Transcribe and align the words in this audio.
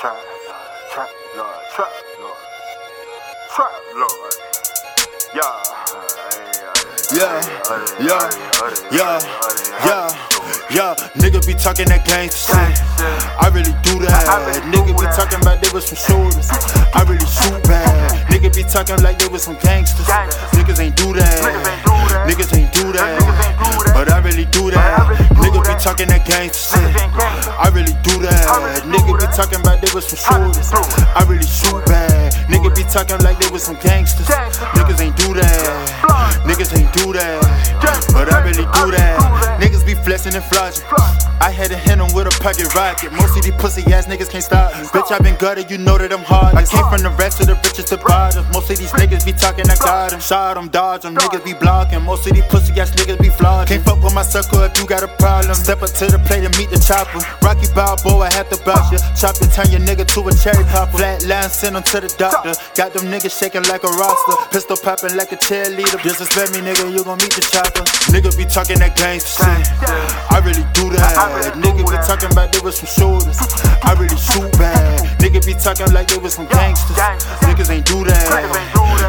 Trap, 0.00 0.12
Lord, 0.12 0.28
trap, 0.92 1.08
Lord, 1.36 1.56
trap, 1.74 1.92
Lord, 2.20 2.36
trap, 3.54 3.72
Lord. 3.96 4.34
Yeah, 5.34 5.62
Yeah, 7.12 7.40
yeah, 8.00 8.30
yeah, 8.92 9.20
yeah, 9.84 10.08
yeah. 10.70 10.94
Nigga 11.16 11.46
be 11.46 11.54
talking 11.54 11.88
that 11.88 12.04
gangsta 12.04 12.52
shit. 12.52 12.80
I 13.40 13.48
really 13.54 13.72
do 13.82 13.98
that. 14.04 14.62
Nigga 14.68 14.92
be 14.98 15.06
talking 15.16 15.40
about 15.40 15.62
they 15.62 15.70
was 15.72 15.86
some 15.86 15.96
shooters. 15.96 16.50
I 16.92 17.02
really 17.08 17.24
shoot 17.24 17.62
bad. 17.64 18.28
Nigga 18.28 18.54
be 18.54 18.64
talking 18.64 19.02
like 19.02 19.18
they 19.18 19.28
was 19.28 19.44
some 19.44 19.56
gangsters. 19.62 20.06
Niggas 20.52 20.78
ain't 20.80 20.96
do 20.96 21.14
that. 21.14 21.40
Niggas 22.28 22.54
ain't 22.56 22.72
do 22.74 22.92
that. 22.92 23.92
But 23.94 24.12
I 24.12 24.18
really 24.20 24.44
do 24.46 24.70
that. 24.72 25.25
Talking 25.86 26.08
that 26.10 26.26
gangsta 26.26 26.82
shit. 26.82 26.98
I 27.62 27.70
really 27.70 27.94
do 28.02 28.18
that. 28.26 28.82
Nigga 28.90 29.22
be 29.22 29.26
talking 29.30 29.62
about 29.62 29.78
they 29.78 29.86
was 29.94 30.02
some 30.10 30.18
shooters. 30.18 30.74
I 31.14 31.22
really 31.30 31.46
shoot 31.46 31.78
bad. 31.86 32.34
Nigga 32.50 32.74
be 32.74 32.82
talking 32.90 33.22
like 33.22 33.38
they 33.38 33.46
was 33.54 33.62
some 33.62 33.78
gangsters. 33.78 34.26
Niggas 34.26 34.98
ain't 34.98 35.14
do 35.14 35.30
that. 35.38 36.42
Niggas 36.42 36.74
ain't 36.74 36.90
do 36.90 37.12
that. 37.14 37.38
But 38.10 38.32
I 38.34 38.42
really 38.42 38.66
do 38.66 38.90
that. 38.98 39.62
Niggas 39.62 39.75
and 40.34 40.44
flogging. 40.44 40.82
I 41.40 41.50
had 41.50 41.68
to 41.70 41.76
hit 41.76 41.98
'em 41.98 42.12
with 42.14 42.26
a 42.26 42.34
pocket 42.42 42.74
rocket. 42.74 43.12
Most 43.12 43.36
of 43.36 43.42
these 43.44 43.54
pussy 43.58 43.82
ass 43.92 44.06
niggas 44.06 44.30
can't 44.30 44.42
stop 44.42 44.74
me. 44.74 44.82
Bitch, 44.88 45.12
I 45.12 45.18
been 45.18 45.36
gutted, 45.36 45.70
you 45.70 45.78
know 45.78 45.96
that 45.98 46.12
I'm 46.12 46.24
hard. 46.24 46.54
I 46.56 46.64
came 46.64 46.88
from 46.88 47.02
the 47.02 47.10
rest 47.10 47.40
of 47.40 47.46
the 47.46 47.54
richest 47.54 47.88
to 47.88 47.98
bottom. 47.98 48.44
Most 48.52 48.70
of 48.70 48.78
these 48.78 48.90
niggas 48.92 49.24
be 49.24 49.32
talking, 49.32 49.68
I 49.70 49.76
got 49.76 50.12
'em. 50.12 50.20
Shot 50.20 50.56
'em, 50.56 50.68
dodge 50.68 51.04
'em. 51.04 51.14
Niggas 51.14 51.44
be 51.44 51.52
blocking. 51.52 52.02
Most 52.02 52.26
of 52.26 52.32
these 52.32 52.44
pussy 52.48 52.72
ass 52.80 52.90
niggas 52.90 53.18
be 53.20 53.28
flogging. 53.28 53.68
Can't 53.68 53.84
fuck 53.84 54.02
with 54.02 54.14
my 54.14 54.22
circle 54.24 54.62
if 54.62 54.76
you 54.78 54.86
got 54.86 55.02
a 55.02 55.08
problem. 55.08 55.54
Step 55.54 55.82
up 55.82 55.92
to 55.92 56.06
the 56.06 56.18
plate 56.18 56.44
and 56.44 56.56
meet 56.58 56.70
the 56.70 56.78
chopper. 56.78 57.20
Rocky 57.42 57.68
Balboa, 57.74 58.26
I 58.26 58.32
had 58.32 58.50
to 58.50 58.56
bounce 58.64 58.90
you. 58.90 58.98
Chop 59.20 59.36
and 59.40 59.52
turn 59.52 59.70
your 59.70 59.80
nigga 59.80 60.06
to 60.14 60.28
a 60.28 60.32
cherry 60.34 60.64
popper. 60.64 60.98
Flat 60.98 61.22
line, 61.24 61.50
send 61.50 61.76
'em 61.76 61.82
to 61.84 62.00
the 62.00 62.08
doctor. 62.18 62.54
Got 62.74 62.94
them 62.94 63.10
niggas 63.12 63.38
shaking 63.38 63.64
like 63.64 63.84
a 63.84 63.88
roster. 63.88 64.36
Pistol 64.50 64.76
popping 64.76 65.14
like 65.16 65.30
a 65.32 65.36
cheerleader. 65.36 66.02
Disrespect 66.02 66.50
me, 66.54 66.60
nigga, 66.60 66.90
you 66.90 67.04
gon' 67.04 67.18
meet 67.18 67.34
the 67.34 67.42
chopper. 67.42 67.84
Nigga 68.10 68.34
be 68.36 68.44
talking 68.46 68.78
that 68.78 68.96
gangsta 68.96 69.44
shit. 69.44 70.15
I 70.30 70.38
really 70.44 70.64
do 70.72 70.90
that. 70.92 71.54
Nigga 71.56 71.84
be 71.84 71.96
talking 72.06 72.30
about 72.32 72.52
they 72.52 72.60
was 72.60 72.76
some 72.78 72.90
shooters. 72.90 73.38
I 73.82 73.92
really 73.98 74.16
shoot 74.16 74.50
bad. 74.58 75.00
Nigga 75.20 75.44
be 75.44 75.54
talking 75.54 75.92
like 75.92 76.08
they 76.08 76.18
was 76.18 76.34
some 76.34 76.46
gangsters. 76.46 76.96
Niggas 77.44 77.70
ain't 77.70 77.86
do 77.86 78.04
that. 78.04 78.26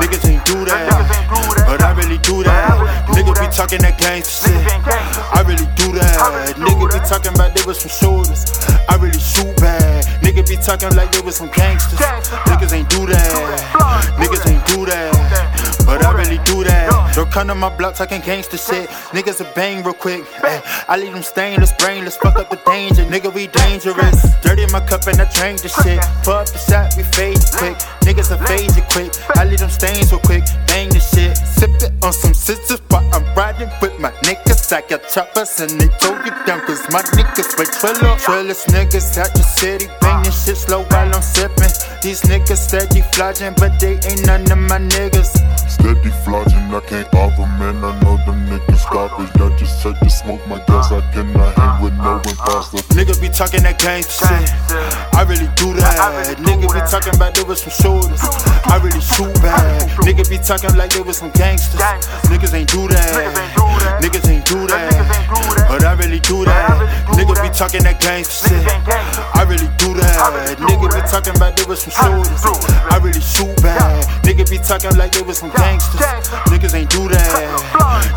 Niggas 0.00 0.24
ain't 0.28 0.44
do 0.44 0.64
that. 0.64 0.88
But 1.66 1.82
I 1.82 1.92
really 1.92 2.18
do 2.18 2.42
that. 2.44 2.78
Nigga 3.08 3.34
be 3.34 3.46
talking 3.54 3.80
that 3.82 3.98
gangsta 3.98 4.46
shit. 4.46 4.66
I 5.34 5.42
really 5.42 5.66
do 5.76 5.92
that. 5.98 6.54
Nigga 6.56 6.86
be 6.92 7.00
talking 7.08 7.34
about 7.34 7.54
they 7.54 7.64
was 7.66 7.80
some 7.80 7.90
shooters. 7.90 8.46
I 8.88 8.96
really 8.96 9.18
shoot 9.18 9.54
bad. 9.56 10.04
Nigga 10.22 10.46
be 10.48 10.56
talking 10.56 10.94
like 10.96 11.12
they 11.12 11.20
was 11.20 11.36
some 11.36 11.50
gangsters. 11.50 11.98
Niggas 11.98 12.72
ain't 12.72 12.88
do 12.88 13.06
that. 13.06 13.97
Come 17.38 17.46
to 17.46 17.54
my 17.54 17.70
block 17.76 17.94
talking 17.94 18.20
gangster 18.20 18.58
shit. 18.58 18.88
Niggas 19.14 19.40
a 19.40 19.46
bang 19.54 19.84
real 19.84 19.94
quick. 19.94 20.24
Ay, 20.42 20.60
I 20.88 20.96
leave 20.96 21.12
them 21.12 21.22
stainless, 21.22 21.72
brainless. 21.78 22.16
Fuck 22.16 22.36
up 22.36 22.50
the 22.50 22.58
danger. 22.66 23.04
Nigga, 23.04 23.32
we 23.32 23.46
dangerous. 23.46 24.18
Dirty 24.42 24.64
in 24.64 24.72
my 24.72 24.80
cup 24.80 25.06
and 25.06 25.20
I 25.20 25.26
drink 25.30 25.62
the 25.62 25.68
shit. 25.68 26.02
Pull 26.24 26.34
up 26.34 26.48
the 26.50 26.58
shot, 26.58 26.96
we 26.96 27.04
fade 27.14 27.38
quick. 27.54 27.78
Niggas 28.02 28.34
a 28.34 28.38
phase 28.46 28.76
it 28.76 28.86
quick. 28.90 29.14
I 29.36 29.44
leave 29.44 29.60
them 29.60 29.70
stains 29.70 30.10
real 30.10 30.20
quick. 30.20 30.42
Bang 30.66 30.88
the 30.88 30.98
shit. 30.98 31.36
Sip 31.36 31.70
it 31.78 31.92
on 32.02 32.12
some 32.12 32.34
scissors 32.34 32.82
while 32.90 33.06
I'm 33.14 33.22
riding 33.36 33.70
with 33.80 33.94
my 34.00 34.10
niggas. 34.26 34.72
I 34.72 34.82
got 34.90 35.06
choppers 35.06 35.60
and 35.60 35.70
they 35.78 35.86
throw 36.02 36.18
you 36.24 36.34
down. 36.44 36.66
Cause 36.66 36.82
my 36.90 37.02
niggas 37.14 37.54
way 37.54 37.70
triller. 37.78 38.18
Trillers 38.18 38.66
niggas 38.74 39.16
out 39.16 39.30
the 39.38 39.44
city. 39.46 39.86
Bang 40.00 40.24
this 40.24 40.44
shit 40.44 40.56
slow 40.56 40.82
while 40.90 41.14
I'm 41.14 41.22
sipping. 41.22 41.70
These 42.02 42.22
niggas 42.22 42.66
steady 42.66 43.02
flogging, 43.14 43.54
but 43.54 43.78
they 43.78 43.94
ain't 44.10 44.26
none 44.26 44.50
of 44.50 44.58
my 44.58 44.78
niggas. 44.78 45.30
Steady 45.70 46.07
can't 47.02 47.14
offer, 47.14 47.46
man. 47.58 47.84
I 47.84 47.92
know 48.02 48.16
them 48.26 48.46
niggas 48.46 48.90
garbage. 48.90 49.30
I 49.40 49.56
just 49.56 49.82
said 49.82 49.94
to 50.02 50.10
smoke 50.10 50.44
my 50.48 50.58
gas, 50.66 50.90
I 50.90 51.00
cannot 51.12 51.54
hang 51.54 51.82
with 51.82 51.94
no 51.94 52.16
imposter. 52.16 52.78
Nigga 52.94 53.20
be 53.20 53.28
talking 53.28 53.62
that 53.62 53.78
gangsta 53.78 54.26
shit. 54.26 54.50
I 55.14 55.22
really 55.22 55.48
do 55.54 55.74
that. 55.74 56.38
Nigga 56.38 56.66
be 56.72 56.80
talking 56.90 57.14
about 57.14 57.34
they 57.34 57.42
was 57.42 57.62
some 57.62 57.74
shooters. 57.74 58.22
I 58.66 58.80
really 58.82 59.00
shoot 59.00 59.32
bad. 59.42 59.88
Nigga 60.02 60.28
be 60.28 60.38
talking 60.38 60.74
like 60.76 60.90
they 60.90 61.00
was 61.00 61.18
some 61.18 61.30
gangsters. 61.32 61.80
Niggas 62.30 62.54
ain't 62.54 62.70
do 62.70 62.88
that. 62.88 64.02
Niggas 64.02 64.28
ain't 64.28 64.46
do 64.46 64.66
that. 64.66 65.68
But 65.68 65.84
I 65.84 65.92
really 65.94 66.20
do 66.20 66.44
that. 66.44 67.06
Nigga 67.14 67.34
be 67.42 67.50
talking 67.54 67.82
that 67.84 68.00
gangsta 68.00 68.47
I 72.90 72.98
really 73.02 73.20
shoot 73.20 73.54
bad. 73.62 74.04
Nigga 74.24 74.48
be 74.50 74.58
talking 74.58 74.96
like 74.96 75.12
they 75.12 75.22
was 75.22 75.38
some 75.38 75.50
gangsters. 75.50 76.00
Niggas 76.48 76.74
ain't 76.74 76.90
do 76.90 77.08
that. 77.08 78.07